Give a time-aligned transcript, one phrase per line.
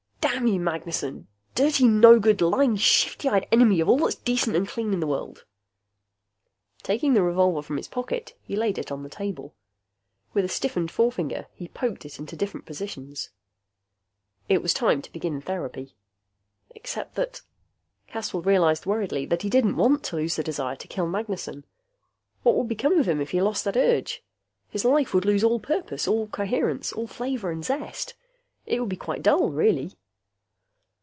[0.33, 1.27] Damn you, Magnessen!
[1.55, 5.05] Dirty no good lying shifty eyed enemy of all that's decent and clean in the
[5.07, 5.45] world....
[6.83, 9.53] Taking the revolver from his pocket, he laid it on the table.
[10.33, 13.29] With a stiffened forefinger, he poked it into different positions.
[14.49, 15.95] It was time to begin therapy.
[16.71, 17.41] Except that....
[18.07, 21.65] Caswell realized worriedly that he didn't want to lose the desire to kill Magnessen.
[22.43, 24.23] What would become of him if he lost that urge?
[24.69, 28.13] His life would lose all purpose, all coherence, all flavor and zest.
[28.65, 29.91] It would be quite dull, really.